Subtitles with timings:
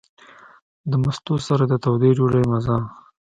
[0.89, 2.77] د مستو سره د تودې ډوډۍ مزه.